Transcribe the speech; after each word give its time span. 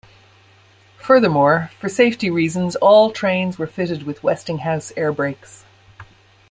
Furthermore, 0.97 1.69
for 1.79 1.87
safety 1.87 2.31
reasons 2.31 2.75
all 2.77 3.11
trains 3.11 3.59
are 3.59 3.67
fitted 3.67 4.01
with 4.01 4.23
Westinghouse 4.23 4.91
air 4.97 5.11
brakes. 5.11 5.63